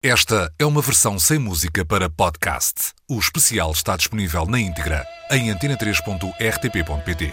[0.00, 2.92] Esta é uma versão sem música para podcast.
[3.10, 7.32] O especial está disponível na íntegra em antena3.rtp.pt.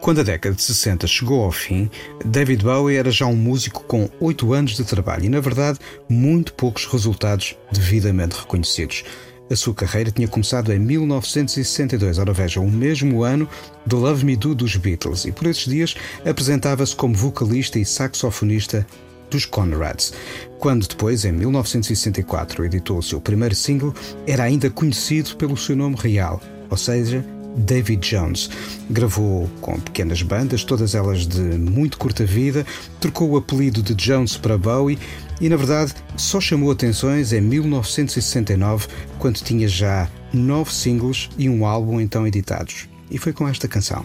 [0.00, 1.88] Quando a década de 60 chegou ao fim,
[2.24, 5.78] David Bowie era já um músico com oito anos de trabalho e, na verdade,
[6.08, 9.04] muito poucos resultados devidamente reconhecidos.
[9.48, 13.48] A sua carreira tinha começado em 1962, ora veja, o mesmo ano
[13.86, 15.94] do Love Me Do dos Beatles, e por esses dias
[16.28, 18.84] apresentava-se como vocalista e saxofonista
[19.30, 20.12] dos Conrads.
[20.58, 23.94] Quando depois, em 1964, editou o seu primeiro single,
[24.26, 27.24] era ainda conhecido pelo seu nome real, ou seja,
[27.56, 28.50] David Jones.
[28.90, 32.66] Gravou com pequenas bandas, todas elas de muito curta vida,
[33.00, 34.98] trocou o apelido de Jones para Bowie
[35.40, 38.88] e, na verdade, só chamou atenções em 1969,
[39.18, 42.88] quando tinha já nove singles e um álbum então editados.
[43.10, 44.04] E foi com esta canção.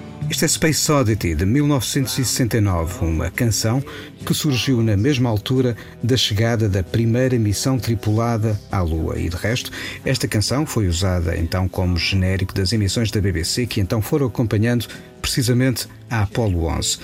[0.31, 3.83] Este é Space Oddity de 1969, uma canção
[4.25, 9.19] que surgiu na mesma altura da chegada da primeira missão tripulada à Lua.
[9.19, 9.69] E de resto,
[10.05, 14.87] esta canção foi usada então como genérico das emissões da BBC que então foram acompanhando
[15.21, 16.99] precisamente a Apollo 11.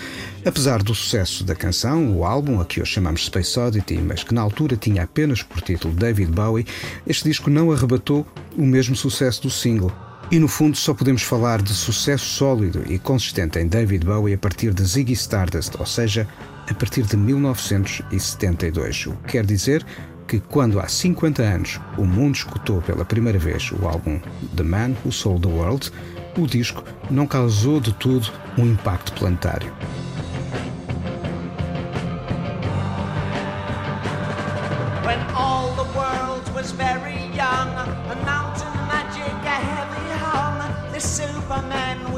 [0.45, 4.33] Apesar do sucesso da canção, o álbum, a que hoje chamamos Space Oddity, mas que
[4.33, 6.66] na altura tinha apenas por título David Bowie,
[7.05, 8.25] este disco não arrebatou
[8.58, 10.07] o mesmo sucesso do single.
[10.30, 14.38] E no fundo só podemos falar de sucesso sólido e consistente em David Bowie a
[14.38, 16.28] partir de Ziggy Stardust, ou seja,
[16.70, 19.08] a partir de 1972.
[19.08, 19.86] O que quer dizer
[20.28, 24.20] que quando há 50 anos o mundo escutou pela primeira vez o álbum
[24.53, 25.89] The Man Who Sold the World,
[26.38, 29.72] o disco não causou de tudo um impacto planetário.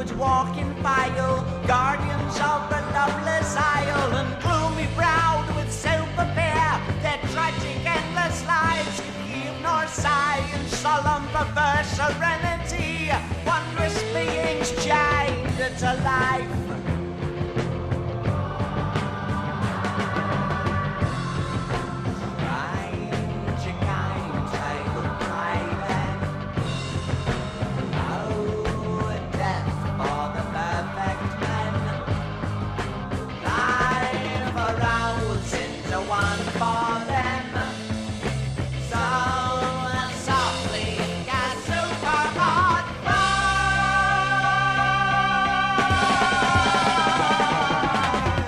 [0.00, 6.26] Supermen would walk in file, guardians of the loveless isle, and gloomy browed with silver
[6.34, 13.10] bear, their tragic endless lives heave nor sigh in solemn perverse serenity,
[13.46, 16.69] wondrous beings chained to life.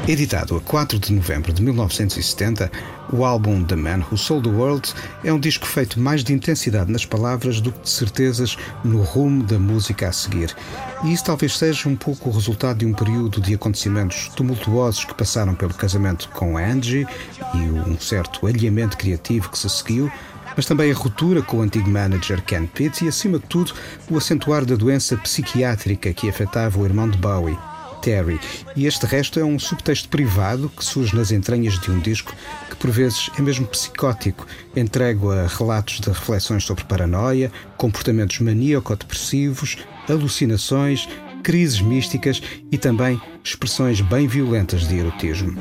[0.08, 2.68] Editado a 4 de novembro de 1970,
[3.12, 4.92] o álbum The Man Who Sold the World
[5.22, 9.44] é um disco feito mais de intensidade nas palavras do que de certezas no rumo
[9.44, 10.56] da música a seguir.
[11.04, 15.14] E isso talvez seja um pouco o resultado de um período de acontecimentos tumultuosos que
[15.14, 17.06] passaram pelo casamento com Angie
[17.54, 20.10] e um certo alinhamento criativo que se seguiu,
[20.56, 23.72] mas também a ruptura com o antigo manager Ken Pitt e, acima de tudo,
[24.10, 27.56] o acentuar da doença psiquiátrica que afetava o irmão de Bowie.
[28.02, 28.38] Terry.
[28.76, 32.34] E este resto é um subtexto privado que surge nas entranhas de um disco
[32.68, 34.46] que por vezes é mesmo psicótico,
[34.76, 41.08] entregue a relatos de reflexões sobre paranoia, comportamentos maníaco-depressivos, alucinações,
[41.42, 45.56] crises místicas e também expressões bem violentas de erotismo.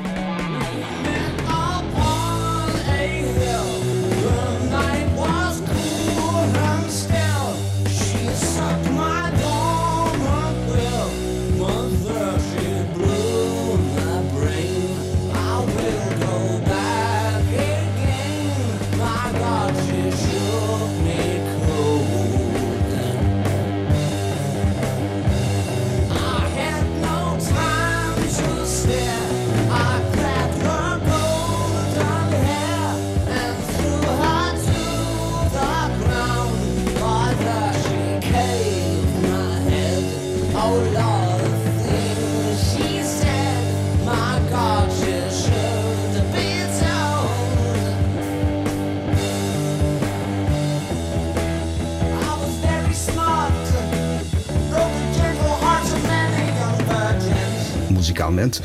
[58.12, 58.60] Musicalmente,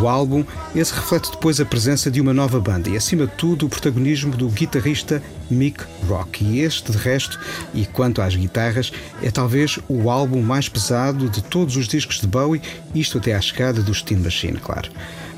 [0.00, 0.44] o álbum,
[0.74, 4.34] esse reflete depois a presença de uma nova banda e, acima de tudo, o protagonismo
[4.36, 6.44] do guitarrista Mick Rock.
[6.44, 7.38] E este, de resto,
[7.74, 12.26] e quanto às guitarras, é talvez o álbum mais pesado de todos os discos de
[12.26, 12.62] Bowie,
[12.94, 14.88] isto até à chegada do Steam Machine, claro.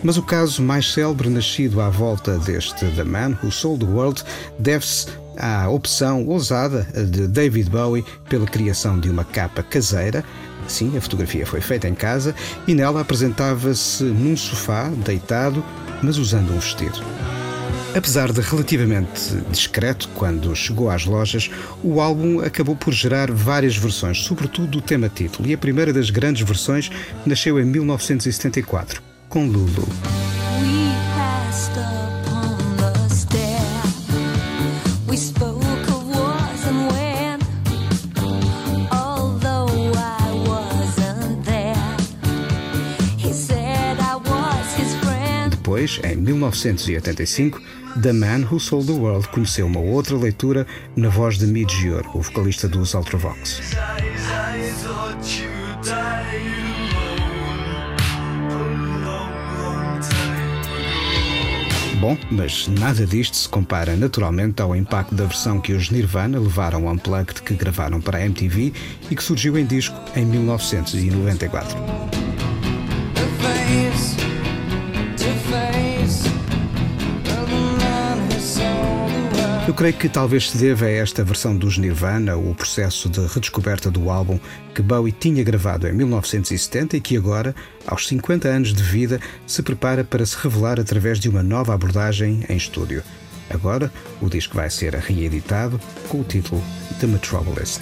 [0.02, 4.22] Mas o caso mais célebre nascido à volta deste The Man Who Sold the World
[4.58, 5.06] deve-se
[5.38, 10.22] à opção ousada de David Bowie pela criação de uma capa caseira.
[10.66, 12.34] Sim, a fotografia foi feita em casa
[12.66, 15.64] e nela apresentava-se num sofá, deitado,
[16.02, 17.00] mas usando um vestido.
[17.96, 21.48] Apesar de relativamente discreto quando chegou às lojas,
[21.82, 26.10] o álbum acabou por gerar várias versões, sobretudo do tema título, e a primeira das
[26.10, 26.90] grandes versões
[27.24, 29.88] nasceu em 1974 com Lulu.
[45.64, 47.58] Depois, em 1985,
[48.02, 52.06] The Man Who Sold the World conheceu uma outra leitura na voz de Midge Ure,
[52.12, 53.62] o vocalista dos Ultravox.
[61.98, 66.86] Bom, mas nada disto se compara naturalmente ao impacto da versão que os Nirvana levaram
[66.86, 68.70] ao Unplugged que gravaram para a MTV
[69.10, 72.33] e que surgiu em disco em 1994.
[79.66, 83.90] Eu creio que talvez se deva a esta versão dos Nirvana o processo de redescoberta
[83.90, 84.38] do álbum
[84.74, 87.54] que Bowie tinha gravado em 1970 e que agora,
[87.86, 92.44] aos 50 anos de vida, se prepara para se revelar através de uma nova abordagem
[92.46, 93.02] em estúdio.
[93.48, 93.90] Agora,
[94.20, 96.62] o disco vai ser reeditado com o título
[97.00, 97.80] The Metropolist.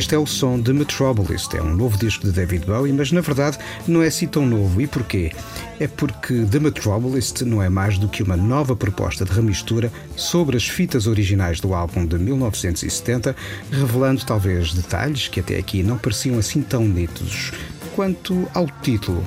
[0.00, 3.20] Este é o som de Metrobolist, é um novo disco de David Bowie, mas na
[3.20, 4.80] verdade não é assim tão novo.
[4.80, 5.30] E porquê?
[5.78, 10.56] É porque The Metrobolist não é mais do que uma nova proposta de remistura sobre
[10.56, 13.36] as fitas originais do álbum de 1970,
[13.70, 17.52] revelando talvez detalhes que até aqui não pareciam assim tão nítidos.
[17.94, 19.22] Quanto ao título,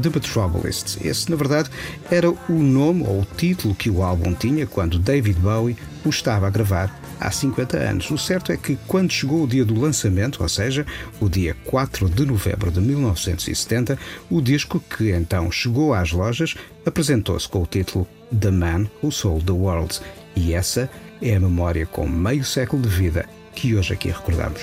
[0.00, 0.98] The Metropolist.
[1.04, 1.70] Esse, na verdade,
[2.10, 6.46] era o nome ou o título que o álbum tinha quando David Bowie o estava
[6.46, 8.10] a gravar há 50 anos.
[8.10, 10.84] O certo é que, quando chegou o dia do lançamento, ou seja,
[11.20, 13.98] o dia 4 de novembro de 1970,
[14.28, 16.54] o disco, que então chegou às lojas,
[16.84, 18.06] apresentou-se com o título
[18.38, 20.00] The Man Who Sold the World.
[20.34, 20.90] E essa
[21.20, 24.62] é a memória com meio século de vida que hoje aqui recordamos.